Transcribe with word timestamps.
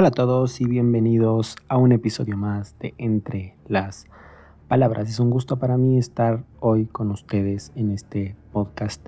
Hola 0.00 0.08
a 0.08 0.12
todos 0.12 0.60
y 0.60 0.64
bienvenidos 0.64 1.56
a 1.66 1.76
un 1.76 1.90
episodio 1.90 2.36
más 2.36 2.78
de 2.78 2.94
Entre 2.98 3.56
las 3.66 4.06
Palabras. 4.68 5.10
Es 5.10 5.18
un 5.18 5.28
gusto 5.28 5.58
para 5.58 5.76
mí 5.76 5.98
estar 5.98 6.44
hoy 6.60 6.86
con 6.86 7.10
ustedes 7.10 7.72
en 7.74 7.90
este 7.90 8.36
podcast 8.52 9.04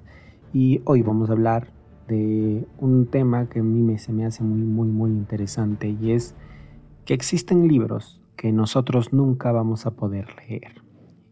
y 0.52 0.80
hoy 0.86 1.02
vamos 1.02 1.30
a 1.30 1.34
hablar 1.34 1.68
de 2.08 2.66
un 2.78 3.06
tema 3.06 3.48
que 3.48 3.60
a 3.60 3.62
mí 3.62 3.82
me, 3.82 3.98
se 3.98 4.12
me 4.12 4.26
hace 4.26 4.42
muy, 4.42 4.58
muy, 4.58 4.88
muy 4.88 5.12
interesante 5.12 5.96
y 6.02 6.10
es 6.10 6.34
que 7.04 7.14
existen 7.14 7.68
libros 7.68 8.20
que 8.34 8.50
nosotros 8.50 9.12
nunca 9.12 9.52
vamos 9.52 9.86
a 9.86 9.92
poder 9.92 10.26
leer. 10.38 10.82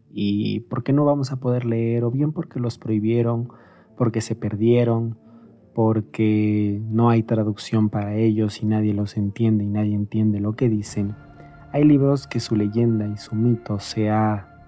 ¿Y 0.09 0.61
por 0.69 0.83
qué 0.83 0.93
no 0.93 1.03
vamos 1.03 1.33
a 1.33 1.41
poder 1.41 1.65
leer? 1.65 2.05
O 2.05 2.11
bien 2.11 2.31
porque 2.31 2.61
los 2.61 2.77
prohibieron, 2.77 3.49
porque 3.97 4.21
se 4.21 4.35
perdieron, 4.35 5.17
porque 5.79 6.81
no 6.89 7.09
hay 7.09 7.23
traducción 7.23 7.87
para 7.87 8.13
ellos 8.13 8.61
y 8.61 8.65
nadie 8.65 8.93
los 8.93 9.15
entiende 9.15 9.63
y 9.63 9.67
nadie 9.67 9.95
entiende 9.95 10.41
lo 10.41 10.51
que 10.51 10.67
dicen. 10.67 11.15
Hay 11.71 11.85
libros 11.85 12.27
que 12.27 12.41
su 12.41 12.57
leyenda 12.57 13.07
y 13.07 13.15
su 13.15 13.33
mito 13.33 13.79
se 13.79 14.09
ha 14.09 14.59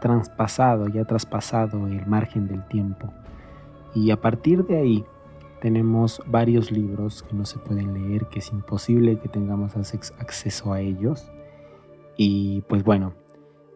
traspasado 0.00 0.88
y 0.88 0.98
ha 0.98 1.04
traspasado 1.04 1.86
el 1.86 2.04
margen 2.08 2.48
del 2.48 2.66
tiempo. 2.66 3.12
Y 3.94 4.10
a 4.10 4.20
partir 4.20 4.66
de 4.66 4.78
ahí 4.78 5.04
tenemos 5.60 6.20
varios 6.26 6.72
libros 6.72 7.22
que 7.22 7.36
no 7.36 7.44
se 7.44 7.60
pueden 7.60 7.94
leer, 7.94 8.26
que 8.26 8.40
es 8.40 8.50
imposible 8.50 9.20
que 9.20 9.28
tengamos 9.28 9.76
acceso 9.76 10.72
a 10.72 10.80
ellos. 10.80 11.30
Y 12.16 12.62
pues 12.62 12.82
bueno, 12.82 13.12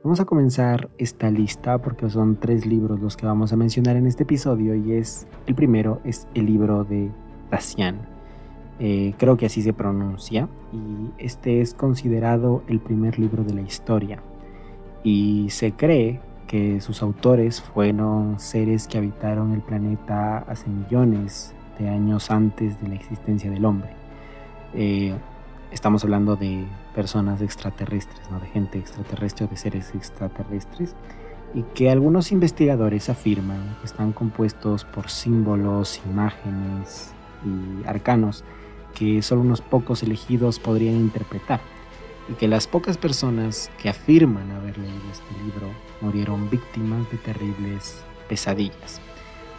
Vamos 0.03 0.19
a 0.19 0.25
comenzar 0.25 0.89
esta 0.97 1.31
lista 1.31 1.77
porque 1.77 2.09
son 2.09 2.37
tres 2.37 2.65
libros 2.65 2.99
los 3.01 3.19
que 3.19 3.27
vamos 3.27 3.53
a 3.53 3.57
mencionar 3.57 3.97
en 3.97 4.07
este 4.07 4.23
episodio 4.23 4.75
y 4.75 4.95
es 4.95 5.27
el 5.47 5.55
primero 5.55 6.01
es 6.05 6.27
el 6.35 6.47
libro 6.47 6.85
de 6.85 7.11
Dacian. 7.51 8.01
Eh, 8.79 9.13
creo 9.19 9.37
que 9.37 9.45
así 9.45 9.61
se 9.61 9.75
pronuncia 9.75 10.49
y 10.73 11.11
este 11.23 11.61
es 11.61 11.75
considerado 11.75 12.63
el 12.67 12.81
primer 12.81 13.19
libro 13.19 13.45
de 13.45 13.53
la 13.53 13.61
historia 13.61 14.23
y 15.05 15.49
se 15.51 15.73
cree 15.73 16.23
que 16.47 16.81
sus 16.81 17.03
autores 17.03 17.61
fueron 17.61 18.41
seres 18.41 18.89
que 18.89 18.97
habitaron 18.97 19.53
el 19.53 19.61
planeta 19.61 20.39
hace 20.39 20.71
millones 20.71 21.53
de 21.79 21.91
años 21.91 22.31
antes 22.31 22.81
de 22.81 22.89
la 22.89 22.95
existencia 22.95 23.51
del 23.51 23.67
hombre. 23.67 23.91
Eh, 24.73 25.15
estamos 25.71 26.05
hablando 26.05 26.37
de 26.37 26.67
personas 26.95 27.41
extraterrestres, 27.43 28.31
¿no? 28.31 28.41
de 28.41 28.47
gente 28.49 28.79
extraterrestre 28.79 29.47
o 29.47 29.49
de 29.49 29.57
seres 29.57 29.95
extraterrestres, 29.95 30.95
y 31.55 31.63
que 31.75 31.91
algunos 31.91 32.33
investigadores 32.33 33.09
afirman 33.09 33.77
que 33.81 33.87
están 33.87 34.13
compuestos 34.13 34.85
por 34.85 35.11
símbolos, 35.11 36.01
imágenes 36.07 37.13
y 37.45 37.87
arcanos 37.89 38.45
que 38.95 39.23
solo 39.23 39.43
unos 39.43 39.61
pocos 39.61 40.03
elegidos 40.03 40.59
podrían 40.59 40.97
interpretar, 40.97 41.61
y 42.29 42.35
que 42.35 42.49
las 42.49 42.67
pocas 42.67 42.97
personas 42.99 43.71
que 43.81 43.89
afirman 43.89 44.51
haber 44.51 44.79
leído 44.79 45.11
este 45.11 45.45
libro 45.45 45.69
murieron 46.01 46.51
víctimas 46.51 47.11
de 47.11 47.19
terribles 47.19 48.03
pesadillas. 48.29 49.01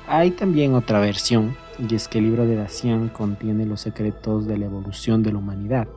Hay 0.07 0.31
también 0.31 0.73
otra 0.75 0.99
versión, 0.99 1.55
y 1.77 1.95
es 1.95 2.07
que 2.07 2.19
el 2.19 2.25
libro 2.25 2.45
de 2.45 2.55
Dacian 2.55 3.09
contiene 3.09 3.65
los 3.65 3.81
secretos 3.81 4.45
de 4.45 4.57
la 4.57 4.65
evolución 4.65 5.23
de 5.23 5.31
la 5.31 5.39
humanidad, 5.39 5.87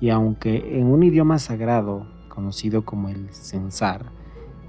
y 0.00 0.10
aunque 0.10 0.78
en 0.78 0.86
un 0.86 1.02
idioma 1.02 1.38
sagrado 1.38 2.06
conocido 2.28 2.84
como 2.84 3.08
el 3.08 3.32
Censar, 3.32 4.12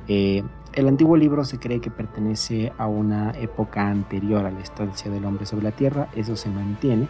eh, 0.07 0.43
el 0.73 0.87
antiguo 0.87 1.17
libro 1.17 1.43
se 1.45 1.59
cree 1.59 1.81
que 1.81 1.91
pertenece 1.91 2.71
a 2.77 2.87
una 2.87 3.31
época 3.31 3.87
anterior 3.87 4.45
a 4.45 4.51
la 4.51 4.61
estancia 4.61 5.11
del 5.11 5.25
hombre 5.25 5.45
sobre 5.45 5.63
la 5.65 5.71
tierra, 5.71 6.09
eso 6.15 6.35
se 6.35 6.49
mantiene. 6.49 7.07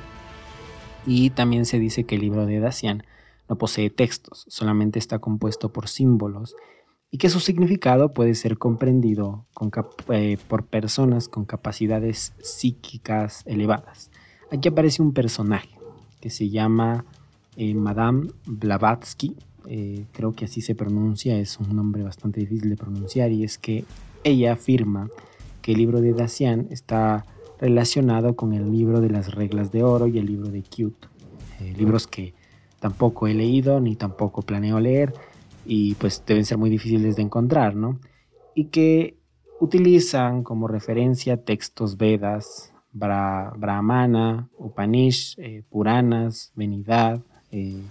Y 1.06 1.30
también 1.32 1.66
se 1.66 1.80
dice 1.80 2.06
que 2.06 2.16
el 2.16 2.22
libro 2.22 2.46
de 2.46 2.60
Dacian 2.60 3.04
no 3.48 3.58
posee 3.58 3.90
textos, 3.90 4.46
solamente 4.48 5.00
está 5.00 5.20
compuesto 5.20 5.72
por 5.72 5.88
símbolos 5.88 6.56
y 7.12 7.18
que 7.18 7.30
su 7.30 7.40
significado 7.40 8.14
puede 8.14 8.36
ser 8.36 8.58
comprendido 8.58 9.46
eh, 10.10 10.38
por 10.48 10.66
personas 10.68 11.28
con 11.28 11.46
capacidades 11.46 12.34
psíquicas 12.42 13.44
elevadas. 13.46 14.12
Aquí 14.52 14.70
aparece 14.70 15.02
un 15.02 15.14
personaje 15.14 15.70
que 16.22 16.30
se 16.30 16.50
llama 16.50 17.06
eh, 17.62 17.74
Madame 17.74 18.30
Blavatsky, 18.46 19.36
eh, 19.68 20.06
creo 20.14 20.32
que 20.32 20.46
así 20.46 20.62
se 20.62 20.76
pronuncia, 20.76 21.38
es 21.38 21.60
un 21.60 21.76
nombre 21.76 22.04
bastante 22.04 22.40
difícil 22.40 22.70
de 22.70 22.78
pronunciar, 22.78 23.34
y 23.34 23.44
es 23.44 23.58
que 23.58 23.84
ella 24.24 24.54
afirma 24.54 25.10
que 25.62 25.74
el 25.74 25.80
libro 25.80 26.00
de 26.00 26.14
Dacian 26.14 26.68
está 26.70 27.26
relacionado 27.60 28.38
con 28.38 28.54
el 28.54 28.72
libro 28.72 29.02
de 29.02 29.10
las 29.10 29.36
reglas 29.36 29.74
de 29.74 29.84
oro 29.84 30.08
y 30.08 30.20
el 30.20 30.28
libro 30.28 30.48
de 30.48 30.64
Cute, 30.64 31.10
eh, 31.60 31.74
libros 31.78 32.08
que 32.08 32.34
tampoco 32.80 33.28
he 33.28 33.34
leído 33.34 33.82
ni 33.82 33.98
tampoco 33.98 34.42
planeo 34.42 34.80
leer 34.80 35.12
y 35.66 35.96
pues 35.96 36.24
deben 36.26 36.46
ser 36.46 36.58
muy 36.58 36.70
difíciles 36.70 37.18
de 37.18 37.24
encontrar, 37.24 37.76
¿no? 37.76 38.00
Y 38.56 38.68
que 38.68 39.18
utilizan 39.60 40.44
como 40.44 40.70
referencia 40.70 41.44
textos 41.44 41.98
Vedas, 41.98 42.72
Brahmana, 42.94 44.48
Upanish, 44.58 45.38
Puranas, 45.70 46.54
Venidad, 46.56 47.22
eh, 47.52 47.82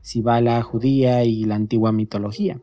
Sibala 0.00 0.62
judía 0.62 1.24
y 1.24 1.44
la 1.44 1.56
antigua 1.56 1.90
mitología. 1.92 2.60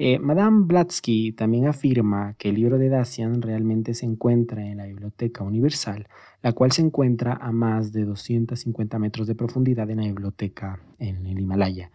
Eh, 0.00 0.20
Madame 0.20 0.64
Blatsky 0.64 1.32
también 1.32 1.66
afirma 1.66 2.34
que 2.38 2.50
el 2.50 2.54
libro 2.54 2.78
de 2.78 2.88
Dacian 2.88 3.42
realmente 3.42 3.94
se 3.94 4.06
encuentra 4.06 4.64
en 4.64 4.76
la 4.76 4.86
Biblioteca 4.86 5.42
Universal, 5.42 6.06
la 6.40 6.52
cual 6.52 6.70
se 6.70 6.82
encuentra 6.82 7.34
a 7.34 7.50
más 7.50 7.92
de 7.92 8.04
250 8.04 8.98
metros 9.00 9.26
de 9.26 9.34
profundidad 9.34 9.90
en 9.90 9.96
la 9.96 10.04
biblioteca 10.04 10.80
en 11.00 11.26
el 11.26 11.40
Himalaya, 11.40 11.90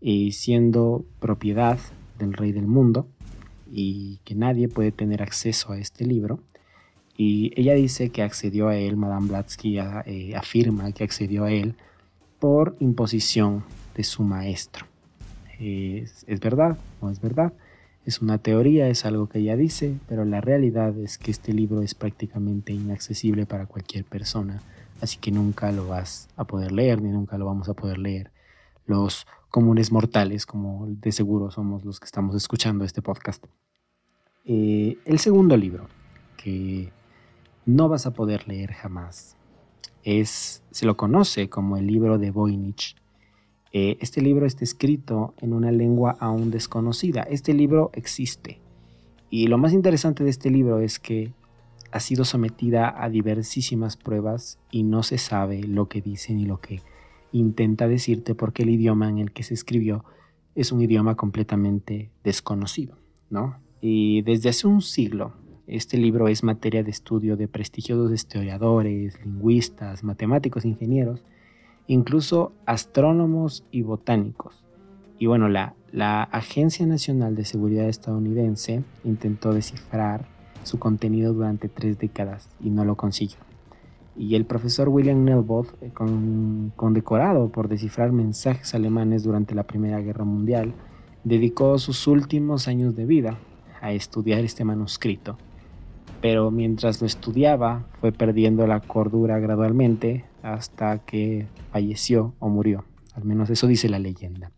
y 0.00 0.30
siendo 0.30 1.04
propiedad 1.18 1.78
del 2.20 2.34
rey 2.34 2.52
del 2.52 2.68
mundo 2.68 3.08
y 3.70 4.20
que 4.24 4.36
nadie 4.36 4.68
puede 4.68 4.92
tener 4.92 5.20
acceso 5.20 5.72
a 5.72 5.78
este 5.78 6.06
libro. 6.06 6.40
Y 7.16 7.52
ella 7.60 7.74
dice 7.74 8.10
que 8.10 8.22
accedió 8.22 8.68
a 8.68 8.76
él, 8.76 8.96
Madame 8.96 9.26
Blatsky 9.26 9.78
eh, 9.78 10.36
afirma 10.36 10.92
que 10.92 11.02
accedió 11.02 11.44
a 11.44 11.52
él 11.52 11.74
por 12.40 12.74
imposición 12.80 13.64
de 13.94 14.02
su 14.02 14.24
maestro. 14.24 14.86
Es, 15.60 16.24
verdad, 16.40 16.78
no 17.02 17.10
es 17.10 17.20
verdad. 17.20 17.52
Es 18.06 18.22
una 18.22 18.38
teoría, 18.38 18.88
es 18.88 19.04
algo 19.04 19.28
que 19.28 19.40
ella 19.40 19.56
dice, 19.56 19.94
pero 20.08 20.24
la 20.24 20.40
realidad 20.40 20.98
es 20.98 21.18
que 21.18 21.30
este 21.30 21.52
libro 21.52 21.82
es 21.82 21.94
prácticamente 21.94 22.72
inaccesible 22.72 23.44
para 23.44 23.66
cualquier 23.66 24.04
persona, 24.04 24.62
así 25.02 25.18
que 25.18 25.30
nunca 25.30 25.70
lo 25.70 25.86
vas 25.86 26.28
a 26.36 26.44
poder 26.44 26.72
leer 26.72 27.02
ni 27.02 27.10
nunca 27.10 27.36
lo 27.36 27.44
vamos 27.44 27.68
a 27.68 27.74
poder 27.74 27.98
leer. 27.98 28.30
Los 28.86 29.26
comunes 29.50 29.92
mortales, 29.92 30.46
como 30.46 30.86
de 30.88 31.12
seguro 31.12 31.50
somos 31.50 31.84
los 31.84 32.00
que 32.00 32.06
estamos 32.06 32.34
escuchando 32.34 32.84
este 32.84 33.02
podcast. 33.02 33.44
Eh, 34.46 34.96
el 35.04 35.18
segundo 35.18 35.56
libro, 35.58 35.88
que 36.38 36.90
no 37.66 37.88
vas 37.90 38.06
a 38.06 38.12
poder 38.12 38.48
leer 38.48 38.72
jamás, 38.72 39.36
es, 40.04 40.62
se 40.70 40.86
lo 40.86 40.96
conoce 40.96 41.48
como 41.48 41.76
el 41.76 41.86
libro 41.86 42.18
de 42.18 42.30
Voynich. 42.30 42.96
Eh, 43.72 43.98
este 44.00 44.20
libro 44.20 44.46
está 44.46 44.64
escrito 44.64 45.34
en 45.38 45.52
una 45.52 45.70
lengua 45.70 46.16
aún 46.18 46.50
desconocida. 46.50 47.22
Este 47.22 47.54
libro 47.54 47.90
existe. 47.94 48.60
Y 49.30 49.46
lo 49.46 49.58
más 49.58 49.72
interesante 49.72 50.24
de 50.24 50.30
este 50.30 50.50
libro 50.50 50.80
es 50.80 50.98
que 50.98 51.32
ha 51.92 52.00
sido 52.00 52.24
sometida 52.24 52.94
a 53.02 53.08
diversísimas 53.08 53.96
pruebas 53.96 54.58
y 54.70 54.82
no 54.82 55.02
se 55.02 55.18
sabe 55.18 55.62
lo 55.62 55.88
que 55.88 56.00
dice 56.00 56.34
ni 56.34 56.44
lo 56.44 56.60
que 56.60 56.82
intenta 57.32 57.88
decirte 57.88 58.34
porque 58.34 58.62
el 58.62 58.70
idioma 58.70 59.08
en 59.08 59.18
el 59.18 59.32
que 59.32 59.42
se 59.42 59.54
escribió 59.54 60.04
es 60.54 60.72
un 60.72 60.80
idioma 60.80 61.16
completamente 61.16 62.10
desconocido, 62.24 62.96
¿no? 63.28 63.58
Y 63.80 64.22
desde 64.22 64.48
hace 64.48 64.66
un 64.66 64.82
siglo 64.82 65.32
este 65.70 65.98
libro 65.98 66.26
es 66.26 66.42
materia 66.42 66.82
de 66.82 66.90
estudio 66.90 67.36
de 67.36 67.46
prestigiosos 67.46 68.12
historiadores, 68.12 69.24
lingüistas, 69.24 70.02
matemáticos, 70.02 70.64
ingenieros, 70.64 71.22
incluso 71.86 72.52
astrónomos 72.66 73.64
y 73.70 73.82
botánicos. 73.82 74.64
Y 75.20 75.26
bueno, 75.26 75.48
la, 75.48 75.74
la 75.92 76.24
Agencia 76.24 76.84
Nacional 76.86 77.36
de 77.36 77.44
Seguridad 77.44 77.88
estadounidense 77.88 78.82
intentó 79.04 79.54
descifrar 79.54 80.26
su 80.64 80.80
contenido 80.80 81.32
durante 81.32 81.68
tres 81.68 82.00
décadas 82.00 82.50
y 82.60 82.70
no 82.70 82.84
lo 82.84 82.96
consiguió. 82.96 83.38
Y 84.16 84.34
el 84.34 84.46
profesor 84.46 84.88
William 84.88 85.24
Nelboth, 85.24 85.68
eh, 85.82 85.92
condecorado 86.74 87.48
por 87.50 87.68
descifrar 87.68 88.10
mensajes 88.10 88.74
alemanes 88.74 89.22
durante 89.22 89.54
la 89.54 89.62
Primera 89.62 90.00
Guerra 90.00 90.24
Mundial, 90.24 90.74
dedicó 91.22 91.78
sus 91.78 92.08
últimos 92.08 92.66
años 92.66 92.96
de 92.96 93.06
vida 93.06 93.38
a 93.80 93.92
estudiar 93.92 94.40
este 94.44 94.64
manuscrito 94.64 95.38
pero 96.20 96.50
mientras 96.50 97.00
lo 97.00 97.06
estudiaba 97.06 97.86
fue 98.00 98.12
perdiendo 98.12 98.66
la 98.66 98.80
cordura 98.80 99.38
gradualmente 99.38 100.24
hasta 100.42 100.98
que 100.98 101.46
falleció 101.72 102.34
o 102.38 102.48
murió. 102.48 102.84
Al 103.14 103.24
menos 103.24 103.50
eso 103.50 103.66
dice 103.66 103.88
la 103.88 103.98
leyenda. 103.98 104.52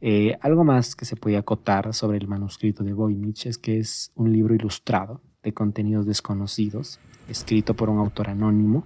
Eh, 0.00 0.36
algo 0.40 0.64
más 0.64 0.96
que 0.96 1.04
se 1.04 1.16
puede 1.16 1.36
acotar 1.36 1.92
sobre 1.94 2.18
el 2.18 2.28
manuscrito 2.28 2.84
de 2.84 2.92
Voynich 2.92 3.46
es 3.46 3.58
que 3.58 3.78
es 3.78 4.12
un 4.14 4.32
libro 4.32 4.54
ilustrado 4.54 5.20
de 5.42 5.52
contenidos 5.52 6.06
desconocidos, 6.06 7.00
escrito 7.28 7.74
por 7.74 7.88
un 7.88 7.98
autor 7.98 8.28
anónimo, 8.28 8.84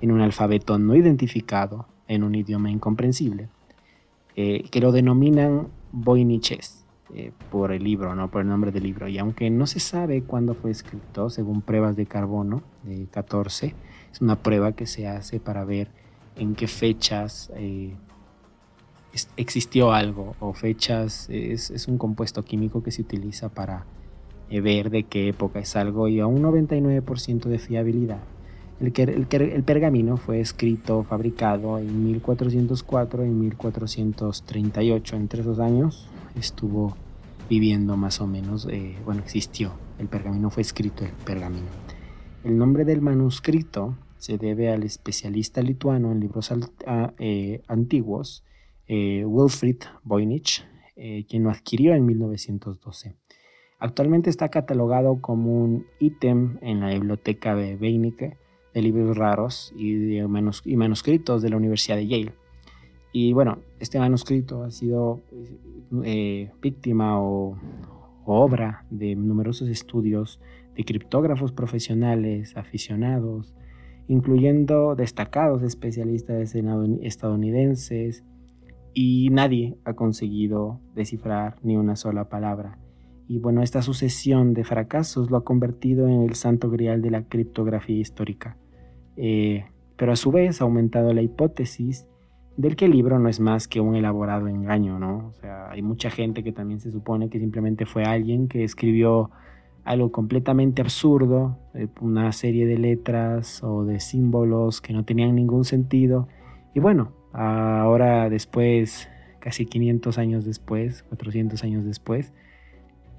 en 0.00 0.10
un 0.10 0.20
alfabeto 0.20 0.78
no 0.78 0.96
identificado 0.96 1.86
en 2.08 2.24
un 2.24 2.34
idioma 2.34 2.70
incomprensible, 2.70 3.48
eh, 4.34 4.64
que 4.70 4.80
lo 4.80 4.92
denominan 4.92 5.68
Voyniches 5.92 6.81
eh, 7.14 7.32
por 7.50 7.72
el 7.72 7.84
libro, 7.84 8.14
¿no? 8.14 8.30
por 8.30 8.40
el 8.40 8.48
nombre 8.48 8.72
del 8.72 8.84
libro. 8.84 9.06
Y 9.06 9.18
aunque 9.18 9.50
no 9.50 9.66
se 9.66 9.80
sabe 9.80 10.22
cuándo 10.22 10.54
fue 10.54 10.70
escrito, 10.70 11.28
según 11.28 11.60
pruebas 11.60 11.94
de 11.94 12.06
carbono 12.06 12.62
de 12.84 13.06
14, 13.10 13.74
es 14.10 14.20
una 14.20 14.36
prueba 14.36 14.72
que 14.72 14.86
se 14.86 15.06
hace 15.06 15.38
para 15.38 15.64
ver 15.64 15.88
en 16.36 16.54
qué 16.54 16.66
fechas 16.66 17.52
eh, 17.54 17.94
existió 19.36 19.92
algo 19.92 20.36
o 20.40 20.54
fechas, 20.54 21.28
es, 21.28 21.70
es, 21.70 21.86
un 21.86 21.98
compuesto 21.98 22.42
químico 22.44 22.82
que 22.82 22.90
se 22.90 23.02
utiliza 23.02 23.50
para 23.50 23.84
ver 24.50 24.90
de 24.90 25.04
qué 25.04 25.28
época 25.28 25.60
es 25.60 25.76
algo 25.76 26.08
y 26.08 26.20
a 26.20 26.26
un 26.26 26.42
99% 26.42 27.44
de 27.44 27.58
fiabilidad. 27.58 28.20
El, 28.80 28.92
el, 28.96 29.26
el, 29.30 29.62
pergamino 29.62 30.16
fue 30.16 30.40
escrito, 30.40 31.04
fabricado 31.04 31.78
en 31.78 32.04
1404 32.04 33.24
y 33.24 33.28
1438. 33.28 35.16
Entre 35.16 35.42
esos 35.42 35.60
años 35.60 36.08
estuvo 36.34 36.96
viviendo 37.52 37.98
más 37.98 38.22
o 38.22 38.26
menos, 38.26 38.66
eh, 38.70 38.96
bueno, 39.04 39.20
existió. 39.20 39.74
El 39.98 40.08
pergamino 40.08 40.48
fue 40.48 40.62
escrito, 40.62 41.04
el 41.04 41.12
pergamino. 41.12 41.66
El 42.44 42.56
nombre 42.56 42.86
del 42.86 43.02
manuscrito 43.02 43.98
se 44.16 44.38
debe 44.38 44.70
al 44.70 44.84
especialista 44.84 45.60
lituano 45.60 46.12
en 46.12 46.20
libros 46.20 46.50
eh, 47.18 47.62
antiguos, 47.68 48.42
eh, 48.88 49.26
Wilfried 49.26 49.82
Voynich, 50.02 50.66
quien 51.28 51.42
lo 51.42 51.50
adquirió 51.50 51.92
en 51.94 52.06
1912. 52.06 53.16
Actualmente 53.78 54.30
está 54.30 54.48
catalogado 54.48 55.20
como 55.20 55.62
un 55.62 55.84
ítem 56.00 56.58
en 56.62 56.80
la 56.80 56.88
biblioteca 56.88 57.54
de 57.54 57.76
Beinecke 57.76 58.38
de 58.72 58.80
libros 58.80 59.14
raros 59.18 59.74
y, 59.76 60.16
y 60.18 60.76
manuscritos 60.76 61.42
de 61.42 61.50
la 61.50 61.56
Universidad 61.58 61.96
de 61.96 62.06
Yale. 62.06 62.41
Y 63.12 63.34
bueno, 63.34 63.58
este 63.78 63.98
manuscrito 63.98 64.62
ha 64.62 64.70
sido 64.70 65.20
eh, 66.04 66.50
víctima 66.62 67.20
o, 67.20 67.58
obra 68.24 68.86
de 68.90 69.14
numerosos 69.14 69.68
estudios 69.68 70.40
de 70.74 70.84
criptógrafos 70.84 71.52
profesionales, 71.52 72.56
aficionados, 72.56 73.54
incluyendo 74.08 74.94
destacados 74.94 75.62
especialistas 75.62 76.54
estadounidenses, 76.54 78.24
y 78.94 79.28
nadie 79.30 79.76
ha 79.84 79.94
conseguido 79.94 80.80
descifrar 80.94 81.56
ni 81.62 81.76
una 81.76 81.96
sola 81.96 82.28
palabra. 82.28 82.78
Y 83.26 83.38
bueno, 83.38 83.62
esta 83.62 83.82
sucesión 83.82 84.52
de 84.52 84.64
fracasos 84.64 85.30
lo 85.30 85.38
ha 85.38 85.44
convertido 85.44 86.08
en 86.08 86.22
el 86.22 86.34
santo 86.34 86.70
grial 86.70 87.00
de 87.00 87.10
la 87.10 87.22
criptografía 87.22 87.98
histórica. 87.98 88.58
Eh, 89.16 89.64
pero 89.96 90.12
a 90.12 90.16
su 90.16 90.30
vez 90.30 90.60
ha 90.60 90.64
aumentado 90.64 91.12
la 91.14 91.22
hipótesis 91.22 92.06
del 92.56 92.76
que 92.76 92.84
el 92.84 92.92
libro 92.92 93.18
no 93.18 93.28
es 93.28 93.40
más 93.40 93.66
que 93.68 93.80
un 93.80 93.96
elaborado 93.96 94.48
engaño, 94.48 94.98
¿no? 94.98 95.28
O 95.28 95.32
sea, 95.32 95.70
hay 95.70 95.82
mucha 95.82 96.10
gente 96.10 96.44
que 96.44 96.52
también 96.52 96.80
se 96.80 96.90
supone 96.90 97.30
que 97.30 97.38
simplemente 97.38 97.86
fue 97.86 98.04
alguien 98.04 98.48
que 98.48 98.64
escribió 98.64 99.30
algo 99.84 100.12
completamente 100.12 100.82
absurdo, 100.82 101.58
eh, 101.74 101.88
una 102.00 102.30
serie 102.32 102.66
de 102.66 102.78
letras 102.78 103.62
o 103.62 103.84
de 103.84 104.00
símbolos 104.00 104.80
que 104.80 104.92
no 104.92 105.04
tenían 105.04 105.34
ningún 105.34 105.64
sentido. 105.64 106.28
Y 106.74 106.80
bueno, 106.80 107.12
ahora 107.32 108.28
después, 108.28 109.08
casi 109.40 109.66
500 109.66 110.18
años 110.18 110.44
después, 110.44 111.02
400 111.04 111.64
años 111.64 111.84
después, 111.84 112.32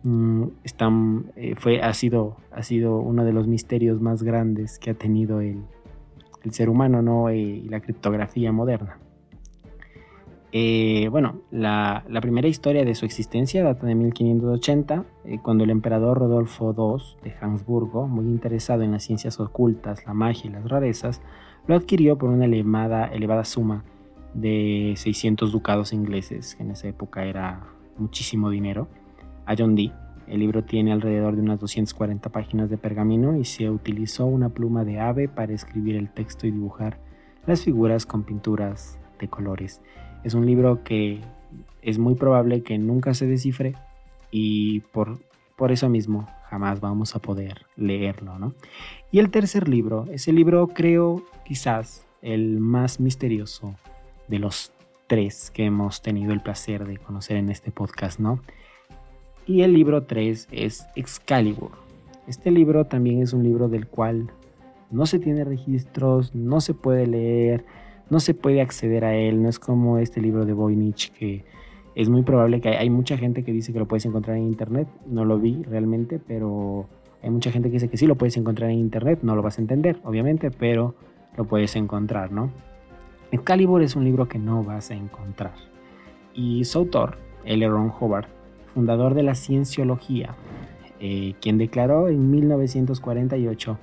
mm, 0.04 0.44
están, 0.64 1.32
eh, 1.36 1.56
fue, 1.58 1.82
ha, 1.82 1.94
sido, 1.94 2.38
ha 2.52 2.64
sido 2.64 2.98
uno 2.98 3.26
de 3.26 3.34
los 3.34 3.48
misterios 3.48 4.00
más 4.00 4.24
grandes 4.24 4.80
que 4.80 4.92
ha 4.92 4.94
tenido 4.94 5.42
el, 5.42 5.64
el 6.44 6.52
ser 6.54 6.70
humano 6.70 7.02
¿no? 7.02 7.32
y 7.32 7.64
la 7.64 7.82
criptografía 7.82 8.52
moderna. 8.52 9.00
Eh, 10.56 11.08
bueno, 11.10 11.42
la, 11.50 12.06
primera 12.22 12.48
historia 12.48 12.86
de 12.86 12.94
su 12.94 13.06
existencia 13.06 13.64
data 13.64 13.88
de 13.88 13.96
1580, 13.96 15.04
eh, 15.26 15.40
cuando 15.42 15.64
el 15.64 15.72
emperador 15.72 16.20
Rodolfo 16.20 16.76
II 16.78 17.24
de 17.24 17.36
Habsburgo, 17.42 18.08
muy 18.08 18.26
interesado 18.26 18.84
en 18.84 18.92
las 18.92 19.02
ciencias 19.02 19.40
ocultas, 19.40 20.06
la 20.06 20.14
magia 20.14 20.52
y 20.52 20.54
las 20.54 20.70
rarezas, 20.70 21.24
lo 21.66 21.76
adquirió 21.76 22.20
por 22.20 22.30
una 22.30 22.46
elevada, 22.46 23.08
elevada 23.08 23.46
suma 23.46 23.84
de 24.36 24.94
600 24.96 25.52
ducados 25.52 25.92
ingleses, 25.92 26.54
que 26.54 26.62
en 26.62 26.70
esa 26.70 26.88
época 26.88 27.26
era 27.26 27.66
muchísimo 27.98 28.52
dinero, 28.52 28.88
a 29.48 29.56
John 29.58 29.74
Dee, 29.74 29.92
el 30.28 30.40
libro 30.40 30.64
tiene 30.64 30.92
alrededor 30.92 31.36
de 31.36 31.42
unas 31.42 31.60
240 31.60 32.30
páginas 32.30 32.70
de 32.70 32.78
pergamino 32.78 33.36
y 33.38 33.46
se 33.46 33.72
utilizó 33.72 34.28
una 34.28 34.50
pluma 34.50 34.86
de 34.86 35.00
ave 35.00 35.28
para 35.28 35.52
escribir 35.52 35.96
el 35.96 36.12
texto 36.12 36.46
y 36.46 36.52
dibujar 36.52 37.00
las 37.48 37.64
figuras 37.64 38.06
con 38.06 38.24
pinturas 38.24 39.00
de 39.20 39.28
colores. 39.28 39.82
Es 40.24 40.34
un 40.34 40.46
libro 40.46 40.84
que 40.84 41.22
es 41.82 42.00
muy 42.00 42.16
probable 42.16 42.64
que 42.64 42.78
nunca 42.78 43.14
se 43.14 43.28
descifre 43.28 43.76
y 44.32 44.82
por, 44.92 45.20
por 45.56 45.72
eso 45.72 45.90
mismo 45.90 46.28
jamás 46.50 46.80
vamos 46.80 47.16
a 47.16 47.20
poder 47.20 47.66
leerlo. 47.76 48.40
¿no? 48.40 48.54
Y 49.12 49.20
el 49.20 49.30
tercer 49.30 49.68
libro, 49.68 50.06
ese 50.12 50.32
libro 50.34 50.68
creo 50.68 51.24
quizás 51.46 52.06
el 52.22 52.60
más 52.60 53.00
misterioso 53.00 53.76
de 54.28 54.40
los 54.40 54.72
tres 55.08 55.52
que 55.52 55.66
hemos 55.66 56.02
tenido 56.02 56.32
el 56.32 56.42
placer 56.42 56.88
de 56.88 56.98
conocer 56.98 57.38
en 57.38 57.50
este 57.50 57.72
podcast, 57.72 58.20
¿no? 58.20 58.40
Y 59.46 59.62
el 59.62 59.74
libro 59.74 60.04
3 60.04 60.48
es 60.52 60.86
Excalibur. 60.96 61.72
Este 62.28 62.50
libro 62.50 62.86
también 62.86 63.22
es 63.22 63.34
un 63.34 63.44
libro 63.44 63.68
del 63.68 63.88
cual 63.88 64.32
no 64.90 65.06
se 65.06 65.20
tiene 65.20 65.44
registros, 65.44 66.34
no 66.34 66.62
se 66.62 66.74
puede 66.74 67.08
leer, 67.08 67.66
no 68.10 68.20
se 68.20 68.34
puede 68.34 68.62
acceder 68.62 69.06
a 69.06 69.16
él, 69.16 69.42
no 69.42 69.50
es 69.50 69.60
como 69.60 69.98
este 69.98 70.22
libro 70.22 70.46
de 70.46 70.54
Voynich 70.54 71.12
que 71.12 71.44
es 71.96 72.10
muy 72.10 72.24
probable 72.24 72.60
que 72.62 72.70
hay, 72.70 72.90
mucha 72.90 73.18
gente 73.18 73.44
que 73.44 73.52
dice 73.52 73.72
que 73.72 73.80
lo 73.80 73.88
puedes 73.88 74.06
encontrar 74.06 74.38
en 74.38 74.44
internet, 74.44 74.88
no 75.06 75.26
lo 75.26 75.38
vi 75.38 75.64
realmente, 75.64 76.20
pero 76.20 76.88
hay 77.22 77.30
mucha 77.30 77.52
gente 77.52 77.70
que 77.70 77.74
dice 77.74 77.90
que 77.90 77.98
sí 77.98 78.08
lo 78.08 78.16
puedes 78.16 78.36
encontrar 78.38 78.70
en 78.72 78.80
internet, 78.80 79.20
no 79.22 79.36
lo 79.36 79.42
vas 79.42 79.58
a 79.60 79.62
entender, 79.62 80.00
obviamente, 80.04 80.50
pero 80.52 80.96
lo 81.38 81.46
puedes 81.46 81.76
encontrar, 81.76 82.32
¿no? 82.32 82.52
Excalibur 83.32 83.82
es 83.82 83.96
un 83.96 84.04
libro 84.04 84.28
que 84.28 84.40
no 84.40 84.64
vas 84.64 84.92
a 84.92 84.96
encontrar. 84.96 85.54
Y 86.34 86.66
su 86.66 86.80
autor, 86.80 87.18
L. 87.46 87.68
Ron 87.68 87.92
Hobart, 88.00 88.28
fundador 88.74 89.14
de 89.14 89.24
la 89.24 89.36
cienciología, 89.36 90.36
eh, 91.00 91.36
quien 91.42 91.58
declaró 91.58 92.08
en 92.10 92.32
1948 92.32 93.78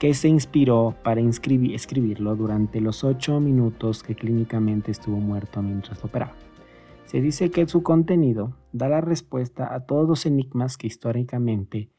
que 0.00 0.14
se 0.14 0.28
inspiró 0.28 0.96
para 1.04 1.20
escribirlo 1.20 2.34
durante 2.34 2.80
los 2.80 3.04
ocho 3.04 3.38
minutos 3.38 4.02
que 4.02 4.14
clínicamente 4.14 4.90
estuvo 4.90 5.18
muerto 5.18 5.60
mientras 5.60 5.98
lo 5.98 6.06
operaba. 6.06 6.32
Se 7.04 7.20
dice 7.20 7.50
que 7.50 7.68
su 7.68 7.82
contenido 7.82 8.56
da 8.72 8.88
la 8.88 9.02
respuesta 9.02 9.74
a 9.74 9.80
todos 9.80 10.08
los 10.08 10.24
enigmas 10.24 10.78
que 10.78 10.86
históricamente 10.86 11.90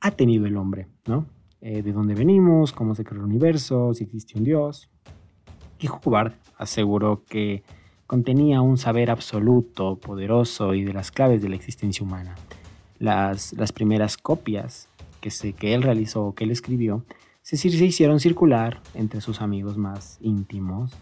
ha 0.00 0.10
tenido 0.10 0.44
el 0.44 0.58
hombre, 0.58 0.88
¿no? 1.06 1.24
Eh, 1.62 1.80
de 1.80 1.92
dónde 1.94 2.14
venimos, 2.14 2.74
cómo 2.74 2.94
se 2.94 3.04
creó 3.04 3.20
el 3.20 3.26
universo, 3.26 3.94
si 3.94 4.04
existe 4.04 4.36
un 4.36 4.44
Dios. 4.44 4.90
Y 5.80 5.88
Hubbard 5.88 6.34
aseguró 6.58 7.24
que 7.24 7.62
contenía 8.06 8.60
un 8.60 8.76
saber 8.76 9.10
absoluto, 9.10 9.96
poderoso 9.98 10.74
y 10.74 10.84
de 10.84 10.92
las 10.92 11.10
claves 11.10 11.40
de 11.40 11.48
la 11.48 11.56
existencia 11.56 12.04
humana. 12.04 12.34
Las, 12.98 13.54
las 13.54 13.72
primeras 13.72 14.18
copias 14.18 14.90
que, 15.58 15.74
él 15.74 15.82
realizó 15.82 16.26
o 16.26 16.34
que 16.34 16.44
él 16.44 16.50
escribió 16.50 17.04
se, 17.42 17.56
se 17.56 17.68
hicieron 17.68 18.20
circular 18.20 18.80
entre 18.94 19.20
sus 19.20 19.40
amigos 19.40 19.76
más 19.76 20.18
íntimos 20.20 20.92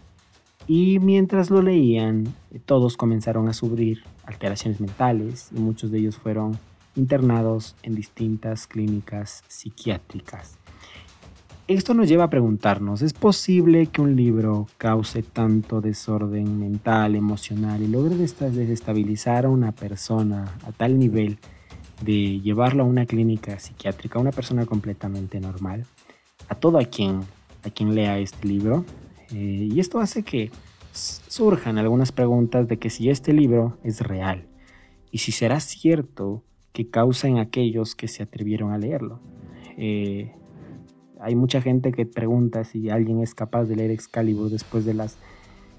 y 0.67 0.99
mientras 0.99 1.49
lo 1.49 1.61
leían 1.61 2.33
todos 2.65 2.97
comenzaron 2.97 3.47
a 3.47 3.53
sufrir 3.53 4.03
alteraciones 4.25 4.79
mentales 4.79 5.49
y 5.55 5.59
muchos 5.59 5.91
de 5.91 5.99
ellos 5.99 6.17
fueron 6.17 6.57
internados 6.95 7.75
en 7.83 7.95
distintas 7.95 8.67
clínicas 8.67 9.43
psiquiátricas. 9.47 10.57
Esto 11.67 11.95
nos 11.95 12.07
lleva 12.07 12.25
a 12.25 12.29
preguntarnos, 12.29 13.01
¿es 13.01 13.13
posible 13.13 13.87
que 13.87 13.99
un 13.99 14.15
libro 14.15 14.67
cause 14.77 15.23
tanto 15.23 15.81
desorden 15.81 16.59
mental, 16.59 17.15
emocional 17.15 17.81
y 17.81 17.87
logre 17.87 18.15
desestabilizar 18.15 19.45
a 19.45 19.49
una 19.49 19.71
persona 19.71 20.57
a 20.63 20.71
tal 20.71 20.99
nivel 20.99 21.39
de 22.01 22.39
llevarlo 22.41 22.83
a 22.83 22.85
una 22.85 23.05
clínica 23.05 23.59
psiquiátrica, 23.59 24.19
a 24.19 24.21
una 24.21 24.31
persona 24.31 24.65
completamente 24.65 25.39
normal, 25.39 25.85
a 26.49 26.55
todo 26.55 26.77
a 26.77 26.85
quien, 26.85 27.21
a 27.63 27.69
quien 27.69 27.95
lea 27.95 28.19
este 28.19 28.47
libro? 28.47 28.85
Eh, 29.31 29.69
y 29.71 29.79
esto 29.79 29.99
hace 29.99 30.23
que 30.23 30.51
surjan 30.93 31.77
algunas 31.77 32.11
preguntas 32.11 32.67
de 32.67 32.77
que 32.77 32.89
si 32.89 33.09
este 33.09 33.33
libro 33.33 33.77
es 33.83 34.01
real 34.01 34.47
y 35.11 35.19
si 35.19 35.31
será 35.31 35.59
cierto 35.59 36.43
que 36.71 36.89
causa 36.89 37.27
en 37.27 37.37
aquellos 37.37 37.95
que 37.95 38.07
se 38.07 38.23
atrevieron 38.23 38.71
a 38.71 38.77
leerlo. 38.77 39.19
Eh, 39.77 40.33
hay 41.19 41.35
mucha 41.35 41.61
gente 41.61 41.91
que 41.91 42.05
pregunta 42.05 42.63
si 42.65 42.89
alguien 42.89 43.21
es 43.21 43.33
capaz 43.33 43.63
de 43.65 43.77
leer 43.77 43.91
Excalibur 43.91 44.49
después 44.49 44.85
de 44.85 44.93
las 44.93 45.17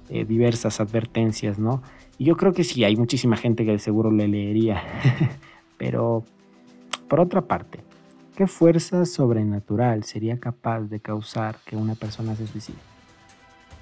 eh, 0.08 0.24
diversas 0.24 0.80
advertencias, 0.80 1.58
¿no? 1.58 1.82
Y 2.18 2.24
yo 2.24 2.36
creo 2.36 2.52
que 2.52 2.64
sí, 2.64 2.84
hay 2.84 2.96
muchísima 2.96 3.36
gente 3.36 3.64
que 3.66 3.78
seguro 3.78 4.10
le 4.10 4.28
leería. 4.28 4.82
Pero, 5.78 6.24
por 7.08 7.20
otra 7.20 7.42
parte, 7.42 7.80
¿qué 8.36 8.46
fuerza 8.46 9.04
sobrenatural 9.04 10.04
sería 10.04 10.38
capaz 10.38 10.82
de 10.82 11.00
causar 11.00 11.58
que 11.64 11.76
una 11.76 11.94
persona 11.94 12.34
se 12.36 12.46
suicide? 12.46 12.96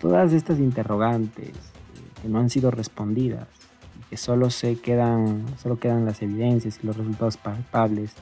todas 0.04 0.34
estas 0.34 0.58
interrogantes 0.58 1.52
que 2.20 2.28
no 2.28 2.38
han 2.38 2.50
sido 2.50 2.70
respondidas, 2.70 3.48
que 4.10 4.18
solo 4.18 4.50
se 4.50 4.76
quedan, 4.76 5.46
solo 5.56 5.78
quedan 5.78 6.04
las 6.04 6.20
evidencias 6.20 6.78
y 6.82 6.86
los 6.86 6.98
resultados 6.98 7.38
palpables, 7.38 8.12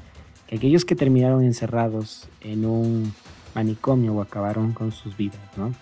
que 0.47 0.55
aquellos 0.55 0.85
que 0.85 0.95
terminaron 0.95 1.43
encerrados 1.43 2.29
en 2.41 2.67
un 2.67 3.13
manicomio 3.57 4.15
o 4.15 4.23
acabaron 4.23 4.73
con 4.73 4.93
sus 4.93 5.17
vidas, 5.17 5.41
¿no? 5.57 5.73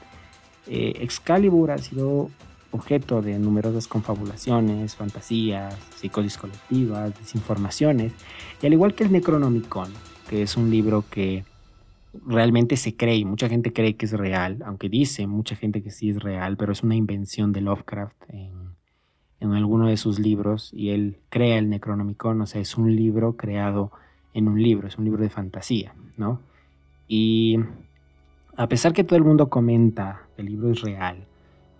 Eh, 0.66 0.94
Excalibur 1.02 1.70
ha 1.70 1.76
sido 1.76 2.30
objeto 2.72 3.22
de 3.22 3.38
numerosas 3.38 3.88
confabulaciones, 3.88 4.96
fantasías, 4.96 5.76
psicosis 5.96 6.38
colectivas, 6.38 7.18
desinformaciones, 7.18 8.12
y 8.62 8.66
al 8.66 8.72
igual 8.72 8.94
que 8.94 9.04
el 9.04 9.12
Necronomicon, 9.12 9.92
que 10.28 10.42
es 10.42 10.56
un 10.56 10.70
libro 10.70 11.04
que 11.10 11.44
realmente 12.26 12.76
se 12.76 12.96
cree 12.96 13.16
y 13.16 13.24
mucha 13.24 13.48
gente 13.48 13.72
cree 13.72 13.96
que 13.96 14.06
es 14.06 14.12
real, 14.12 14.62
aunque 14.64 14.88
dice 14.88 15.26
mucha 15.26 15.56
gente 15.56 15.82
que 15.82 15.90
sí 15.90 16.10
es 16.10 16.20
real, 16.20 16.56
pero 16.56 16.72
es 16.72 16.82
una 16.82 16.96
invención 16.96 17.52
de 17.52 17.60
Lovecraft 17.60 18.16
en, 18.28 18.52
en 19.40 19.52
alguno 19.52 19.88
de 19.88 19.96
sus 19.96 20.18
libros 20.18 20.70
y 20.72 20.90
él 20.90 21.18
crea 21.28 21.58
el 21.58 21.70
Necronomicon, 21.70 22.40
o 22.40 22.46
sea, 22.46 22.60
es 22.60 22.76
un 22.76 22.94
libro 22.94 23.36
creado 23.36 23.92
en 24.34 24.48
un 24.48 24.62
libro, 24.62 24.88
es 24.88 24.98
un 24.98 25.04
libro 25.04 25.22
de 25.22 25.30
fantasía, 25.30 25.94
¿no? 26.16 26.40
Y 27.08 27.58
a 28.56 28.68
pesar 28.68 28.92
que 28.92 29.04
todo 29.04 29.16
el 29.16 29.24
mundo 29.24 29.48
comenta 29.48 30.22
que 30.36 30.42
el 30.42 30.48
libro 30.48 30.70
es 30.70 30.82
real, 30.82 31.26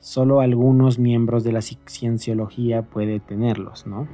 solo 0.01 0.41
algunos 0.41 0.99
miembros 0.99 1.45
de 1.45 1.53
la 1.53 1.61
cienciología 1.63 2.83
puede 2.83 3.21
tenerlos, 3.21 3.87
¿no? 3.87 4.09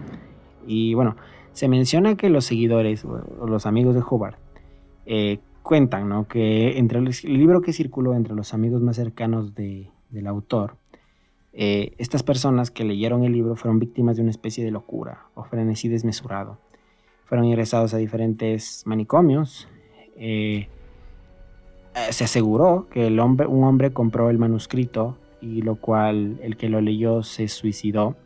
Y 0.66 0.94
bueno, 0.94 1.16
se 1.52 1.68
menciona 1.68 2.16
que 2.16 2.28
los 2.28 2.44
seguidores 2.44 3.04
o 3.04 3.46
los 3.46 3.66
amigos 3.66 3.94
de 3.94 4.02
Hobart 4.06 4.38
eh, 5.06 5.38
cuentan, 5.62 6.08
¿no? 6.08 6.26
Que 6.28 6.78
entre 6.78 6.98
el, 6.98 7.10
libro 7.24 7.62
que 7.62 7.72
circuló 7.72 8.14
entre 8.14 8.34
los 8.34 8.52
amigos 8.52 8.82
más 8.82 8.96
cercanos 8.96 9.54
del 9.54 10.26
autor, 10.26 10.76
eh, 11.52 11.94
estas 11.98 12.22
personas 12.22 12.70
que 12.70 12.84
leyeron 12.84 13.24
el 13.24 13.32
libro 13.32 13.56
fueron 13.56 13.78
víctimas 13.78 14.16
de 14.16 14.22
una 14.22 14.30
especie 14.30 14.64
de 14.64 14.72
locura 14.72 15.28
o 15.34 15.44
frenesí 15.44 15.88
desmesurado. 15.88 16.58
Fueron 17.24 17.46
ingresados 17.46 17.94
a 17.94 17.96
diferentes 17.96 18.82
manicomios. 18.86 19.68
Eh, 20.16 20.68
se 22.10 22.24
aseguró 22.24 22.88
que 22.90 23.06
el 23.06 23.18
hombre, 23.20 23.46
un 23.46 23.64
hombre 23.64 23.92
compró 23.92 24.28
el 24.30 24.38
manuscrito 24.38 25.16
y 25.40 25.62
lo 25.62 25.76
cual 25.76 26.38
el 26.42 26.56
que 26.56 26.68
lo 26.68 26.80
leyó 26.80 27.22
se 27.22 27.48
suicidó. 27.48 28.16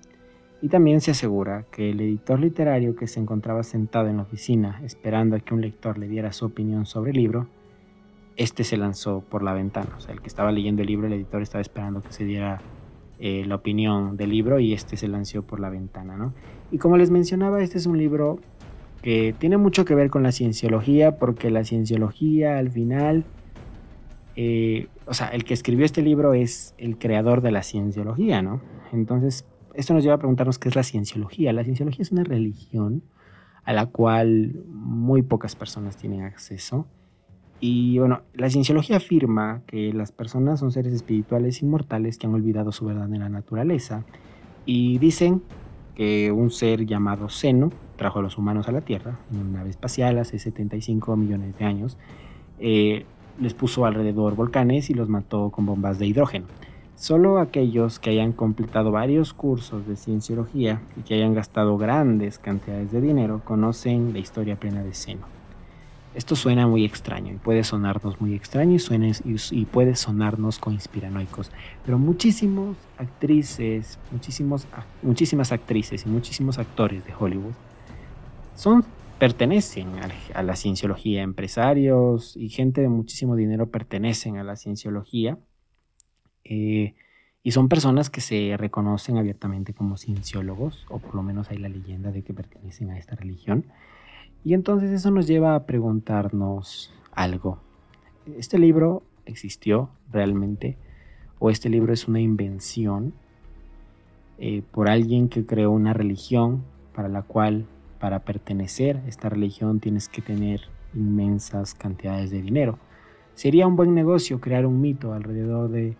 Y 0.62 0.68
también 0.68 1.00
se 1.00 1.12
asegura 1.12 1.64
que 1.70 1.90
el 1.90 2.00
editor 2.00 2.38
literario 2.38 2.94
que 2.94 3.06
se 3.06 3.18
encontraba 3.18 3.62
sentado 3.62 4.08
en 4.08 4.18
la 4.18 4.24
oficina 4.24 4.80
esperando 4.84 5.36
a 5.36 5.40
que 5.40 5.54
un 5.54 5.62
lector 5.62 5.96
le 5.96 6.06
diera 6.06 6.32
su 6.32 6.44
opinión 6.44 6.84
sobre 6.84 7.12
el 7.12 7.16
libro, 7.16 7.48
este 8.36 8.64
se 8.64 8.76
lanzó 8.76 9.20
por 9.20 9.42
la 9.42 9.54
ventana. 9.54 9.90
O 9.96 10.00
sea, 10.00 10.14
el 10.14 10.20
que 10.20 10.28
estaba 10.28 10.52
leyendo 10.52 10.82
el 10.82 10.88
libro, 10.88 11.06
el 11.06 11.14
editor 11.14 11.42
estaba 11.42 11.62
esperando 11.62 12.02
que 12.02 12.12
se 12.12 12.24
diera 12.24 12.60
eh, 13.18 13.44
la 13.46 13.56
opinión 13.56 14.16
del 14.16 14.30
libro 14.30 14.60
y 14.60 14.72
este 14.72 14.96
se 14.96 15.08
lanzó 15.08 15.42
por 15.42 15.60
la 15.60 15.68
ventana, 15.68 16.16
¿no? 16.16 16.32
Y 16.70 16.78
como 16.78 16.96
les 16.96 17.10
mencionaba, 17.10 17.62
este 17.62 17.78
es 17.78 17.86
un 17.86 17.98
libro 17.98 18.38
que 19.02 19.34
tiene 19.38 19.56
mucho 19.56 19.84
que 19.84 19.94
ver 19.94 20.10
con 20.10 20.22
la 20.22 20.32
cienciología, 20.32 21.18
porque 21.18 21.50
la 21.50 21.64
cienciología 21.64 22.58
al 22.58 22.70
final 22.70 23.24
eh, 24.36 24.88
o 25.10 25.14
sea, 25.14 25.26
el 25.26 25.42
que 25.42 25.54
escribió 25.54 25.84
este 25.84 26.02
libro 26.02 26.34
es 26.34 26.72
el 26.78 26.96
creador 26.96 27.40
de 27.40 27.50
la 27.50 27.64
cienciología, 27.64 28.42
¿no? 28.42 28.60
Entonces, 28.92 29.44
esto 29.74 29.92
nos 29.92 30.04
lleva 30.04 30.14
a 30.14 30.18
preguntarnos 30.18 30.60
qué 30.60 30.68
es 30.68 30.76
la 30.76 30.84
cienciología. 30.84 31.52
La 31.52 31.64
cienciología 31.64 32.02
es 32.02 32.12
una 32.12 32.22
religión 32.22 33.02
a 33.64 33.72
la 33.72 33.86
cual 33.86 34.62
muy 34.68 35.22
pocas 35.22 35.56
personas 35.56 35.96
tienen 35.96 36.22
acceso. 36.22 36.86
Y 37.58 37.98
bueno, 37.98 38.22
la 38.34 38.50
cienciología 38.50 38.98
afirma 38.98 39.62
que 39.66 39.92
las 39.92 40.12
personas 40.12 40.60
son 40.60 40.70
seres 40.70 40.92
espirituales 40.92 41.60
inmortales 41.60 42.16
que 42.16 42.28
han 42.28 42.34
olvidado 42.34 42.70
su 42.70 42.84
verdadera 42.84 43.28
naturaleza. 43.28 44.04
Y 44.64 44.98
dicen 44.98 45.42
que 45.96 46.30
un 46.30 46.52
ser 46.52 46.86
llamado 46.86 47.28
Seno 47.28 47.72
trajo 47.96 48.20
a 48.20 48.22
los 48.22 48.38
humanos 48.38 48.68
a 48.68 48.72
la 48.72 48.82
Tierra 48.82 49.18
en 49.32 49.40
una 49.40 49.58
nave 49.58 49.70
espacial 49.70 50.18
hace 50.20 50.38
75 50.38 51.16
millones 51.16 51.58
de 51.58 51.64
años. 51.64 51.98
Eh, 52.60 53.06
les 53.40 53.54
puso 53.54 53.86
alrededor 53.86 54.36
volcanes 54.36 54.90
y 54.90 54.94
los 54.94 55.08
mató 55.08 55.50
con 55.50 55.66
bombas 55.66 55.98
de 55.98 56.06
hidrógeno. 56.06 56.46
Solo 56.94 57.38
aquellos 57.38 57.98
que 57.98 58.10
hayan 58.10 58.32
completado 58.32 58.92
varios 58.92 59.32
cursos 59.32 59.86
de 59.86 59.96
cienciología 59.96 60.82
y 60.98 61.00
que 61.00 61.14
hayan 61.14 61.32
gastado 61.32 61.78
grandes 61.78 62.38
cantidades 62.38 62.92
de 62.92 63.00
dinero 63.00 63.40
conocen 63.44 64.12
la 64.12 64.18
historia 64.18 64.56
plena 64.56 64.82
de 64.82 64.92
Seno. 64.92 65.26
Esto 66.14 66.36
suena 66.36 66.66
muy 66.66 66.84
extraño 66.84 67.32
y 67.32 67.36
puede 67.36 67.64
sonarnos 67.64 68.20
muy 68.20 68.34
extraño 68.34 68.76
y, 68.76 69.36
y, 69.52 69.64
puede 69.64 69.94
sonarnos 69.94 70.58
conspiranoicos, 70.58 71.52
pero 71.86 71.98
muchísimos 71.98 72.76
actrices, 72.98 73.98
muchísimos, 74.10 74.66
muchísimas 75.02 75.52
actrices 75.52 76.04
y 76.04 76.08
muchísimos 76.08 76.58
actores 76.58 77.06
de 77.06 77.14
Hollywood 77.18 77.54
son 78.56 78.84
pertenecen 79.20 79.88
a 80.34 80.42
la 80.42 80.56
cienciología, 80.56 81.22
empresarios 81.22 82.38
y 82.38 82.48
gente 82.48 82.80
de 82.80 82.88
muchísimo 82.88 83.36
dinero 83.36 83.70
pertenecen 83.70 84.38
a 84.38 84.44
la 84.44 84.56
cienciología 84.56 85.38
eh, 86.42 86.94
y 87.42 87.50
son 87.50 87.68
personas 87.68 88.08
que 88.08 88.22
se 88.22 88.56
reconocen 88.56 89.18
abiertamente 89.18 89.74
como 89.74 89.98
cienciólogos, 89.98 90.86
o 90.88 91.00
por 91.00 91.14
lo 91.14 91.22
menos 91.22 91.50
hay 91.50 91.58
la 91.58 91.68
leyenda 91.68 92.10
de 92.12 92.22
que 92.22 92.32
pertenecen 92.32 92.90
a 92.90 92.98
esta 92.98 93.14
religión. 93.14 93.66
Y 94.42 94.54
entonces 94.54 94.90
eso 94.90 95.10
nos 95.10 95.26
lleva 95.26 95.54
a 95.54 95.66
preguntarnos 95.66 96.90
algo. 97.12 97.60
¿Este 98.38 98.58
libro 98.58 99.02
existió 99.26 99.90
realmente? 100.10 100.78
¿O 101.38 101.50
este 101.50 101.68
libro 101.68 101.92
es 101.92 102.08
una 102.08 102.20
invención 102.20 103.12
eh, 104.38 104.62
por 104.70 104.88
alguien 104.88 105.28
que 105.28 105.44
creó 105.44 105.72
una 105.72 105.92
religión 105.92 106.64
para 106.94 107.08
la 107.08 107.20
cual 107.20 107.66
para 108.00 108.20
pertenecer 108.20 108.96
a 108.96 109.08
esta 109.08 109.28
religión 109.28 109.78
tienes 109.78 110.08
que 110.08 110.22
tener 110.22 110.62
inmensas 110.94 111.74
cantidades 111.74 112.30
de 112.30 112.42
dinero. 112.42 112.78
Sería 113.34 113.66
un 113.66 113.76
buen 113.76 113.94
negocio 113.94 114.40
crear 114.40 114.66
un 114.66 114.80
mito 114.80 115.12
alrededor 115.12 115.70
de, 115.70 115.96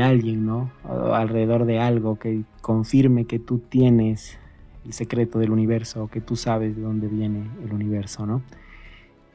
alguien, 0.00 0.46
¿no? 0.46 0.70
alrededor 1.12 1.66
de 1.66 1.78
algo 1.78 2.18
que 2.18 2.44
confirme 2.60 3.26
que 3.26 3.38
tú 3.38 3.58
tienes 3.58 4.38
el 4.86 4.92
secreto 4.92 5.38
del 5.38 5.50
universo 5.50 6.08
que 6.10 6.20
tú 6.20 6.34
sabes 6.36 6.76
de 6.76 6.82
dónde 6.82 7.08
viene 7.08 7.50
el 7.64 7.72
universo, 7.72 8.24
¿no? 8.24 8.42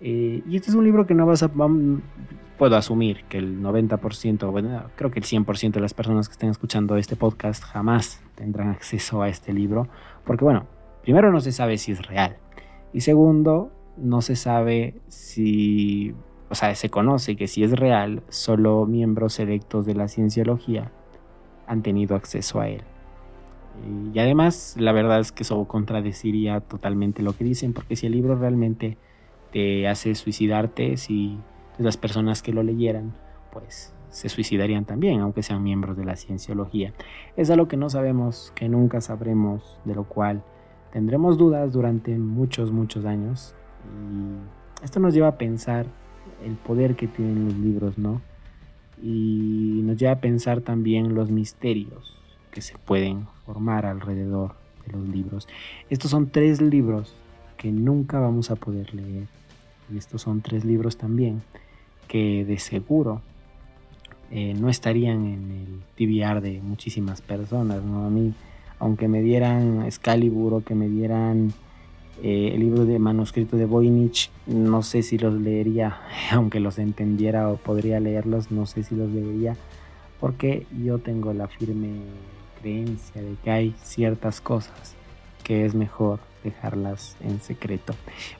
Eh, 0.02 0.44
y 0.48 0.56
este 0.56 0.70
es 0.70 0.76
un 0.76 0.84
libro 0.84 1.06
que 1.06 1.14
no 1.14 1.26
vas 1.26 1.44
a... 1.44 1.50
puedo 1.50 2.76
asumir 2.76 3.24
que 3.30 3.38
el 3.38 3.62
90%, 3.62 4.52
bueno, 4.52 4.84
creo 4.96 5.12
que 5.12 5.20
el 5.20 5.26
100% 5.26 5.72
de 5.72 5.80
las 5.80 5.94
personas 5.94 6.28
que 6.28 6.34
estén 6.34 6.50
escuchando 6.50 6.98
este 6.98 7.16
podcast 7.16 7.64
jamás 7.64 8.22
tendrán 8.36 8.70
acceso 8.70 9.22
a 9.22 9.30
este 9.30 9.54
libro, 9.54 9.88
porque 10.26 10.44
bueno, 10.44 10.66
primero 11.08 11.32
no 11.32 11.40
se 11.40 11.54
sabe 11.54 11.78
si 11.78 11.94
es 11.94 12.06
real 12.06 12.36
y 12.92 13.00
segundo 13.00 13.72
no 13.96 14.22
se 14.22 14.36
sabe 14.36 14.96
si, 15.08 16.14
o 16.50 16.56
sea, 16.56 16.76
se 16.76 16.90
conoce 16.90 17.38
que 17.38 17.48
si 17.48 17.64
es 17.64 17.72
real, 17.72 18.24
solo 18.28 18.86
miembros 18.86 19.40
electos 19.40 19.86
de 19.86 19.96
la 19.96 20.10
cienciología 20.10 20.92
han 21.66 21.82
tenido 21.82 22.18
acceso 22.18 22.60
a 22.60 22.68
él. 22.68 22.82
Y 24.14 24.20
además, 24.20 24.76
la 24.78 24.92
verdad 24.92 25.22
es 25.22 25.32
que 25.32 25.44
eso 25.44 25.64
contradeciría 25.66 26.60
totalmente 26.60 27.24
lo 27.24 27.32
que 27.32 27.46
dicen, 27.46 27.72
porque 27.72 27.96
si 27.96 28.08
el 28.08 28.12
libro 28.12 28.36
realmente 28.36 28.98
te 29.54 29.88
hace 29.88 30.14
suicidarte, 30.14 30.98
si 30.98 31.38
las 31.78 31.96
personas 31.96 32.42
que 32.42 32.52
lo 32.52 32.64
leyeran, 32.64 33.14
pues 33.54 33.94
se 34.10 34.28
suicidarían 34.28 34.84
también, 34.84 35.22
aunque 35.22 35.42
sean 35.42 35.64
miembros 35.64 35.96
de 35.96 36.04
la 36.04 36.18
cienciología. 36.18 36.94
Es 37.38 37.50
algo 37.50 37.70
que 37.70 37.78
no 37.78 37.90
sabemos, 37.90 38.52
que 38.56 38.68
nunca 38.68 39.00
sabremos, 39.00 39.80
de 39.86 39.96
lo 39.96 40.04
cual 40.04 40.44
tendremos 40.98 41.38
dudas 41.38 41.74
durante 41.74 42.18
muchos, 42.18 42.72
muchos 42.72 43.06
años. 43.06 43.54
Y 43.86 44.84
esto 44.84 45.00
nos 45.00 45.14
lleva 45.14 45.28
a 45.28 45.38
pensar 45.38 45.86
el 46.44 46.56
poder 46.56 46.96
que 46.96 47.06
tienen 47.08 47.46
los 47.46 47.54
libros, 47.54 48.00
¿no? 48.00 48.20
Y 49.00 49.82
nos 49.84 49.98
lleva 49.98 50.14
a 50.14 50.22
pensar 50.22 50.62
también 50.62 51.14
los 51.14 51.30
misterios 51.30 52.18
que 52.50 52.64
se 52.64 52.80
pueden 52.80 53.28
formar 53.46 53.86
alrededor 53.86 54.56
de 54.88 54.94
los 54.94 55.08
libros. 55.08 55.48
Estos 55.92 56.10
son 56.10 56.32
tres 56.32 56.62
libros 56.62 57.14
que 57.58 57.72
nunca 57.72 58.20
vamos 58.20 58.50
a 58.50 58.56
poder 58.56 58.92
leer. 58.96 59.28
Y 59.94 60.00
estos 60.00 60.24
son 60.24 60.42
tres 60.42 60.66
libros 60.66 60.98
también 60.98 61.44
que 62.08 62.44
de 62.44 62.58
seguro 62.58 63.22
eh, 64.32 64.56
no 64.56 64.68
estarían 64.68 65.28
en 65.28 65.52
el 65.52 65.82
TBR 65.96 66.42
de 66.42 66.60
muchísimas 66.60 67.22
personas, 67.22 67.84
¿no? 67.84 68.04
A 68.04 68.10
mí 68.10 68.34
aunque 68.80 69.08
me 69.08 69.22
dieran 69.22 69.84
Excalibur 69.84 70.54
o 70.54 70.64
que 70.64 70.76
me 70.76 70.88
dieran 70.88 71.54
eh, 72.24 72.52
el 72.54 72.62
libro 72.62 72.86
de 72.86 73.00
manuscrito 73.00 73.58
de 73.58 73.66
Voynich, 73.66 74.32
no 74.48 74.82
sé 74.82 75.04
si 75.04 75.18
los 75.18 75.34
leería, 75.34 76.00
aunque 76.32 76.60
los 76.60 76.80
entendiera 76.80 77.50
o 77.50 77.58
podría 77.58 78.00
leerlos, 78.00 78.52
no 78.52 78.66
sé 78.66 78.84
si 78.84 78.96
los 78.96 79.10
leería, 79.10 79.56
porque 80.20 80.66
yo 80.84 81.00
tengo 81.00 81.34
la 81.34 81.48
firme 81.48 82.02
creencia 82.60 83.22
de 83.22 83.36
que 83.44 83.52
hay 83.52 83.76
ciertas 83.84 84.42
cosas 84.42 84.96
que 85.44 85.66
es 85.66 85.76
mejor 85.76 86.20
dejarlas 86.44 87.18
en 87.22 87.40
secreto. 87.40 87.94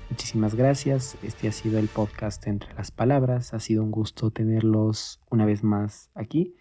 Muchísimas 0.10 0.56
gracias, 0.56 1.18
este 1.24 1.48
ha 1.48 1.52
sido 1.52 1.80
el 1.80 1.88
podcast 1.88 2.46
entre 2.48 2.74
las 2.74 2.92
palabras, 2.92 3.54
ha 3.54 3.60
sido 3.60 3.84
un 3.84 3.92
gusto 3.92 4.32
tenerlos 4.32 5.22
una 5.30 5.46
vez 5.46 5.64
más 5.64 6.10
aquí 6.16 6.56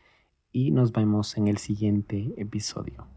y 0.53 0.71
nos 0.71 0.93
vemos 0.93 1.37
en 1.37 1.49
el 1.49 1.59
siguiente 1.59 2.33
episodio. 2.37 3.05